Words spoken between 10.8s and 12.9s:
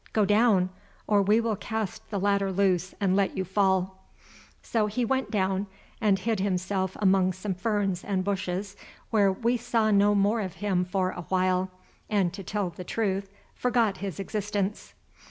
for a while, and, to tell the